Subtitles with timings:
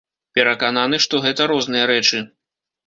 [0.39, 2.27] Перакананы, што гэта розныя рэчы.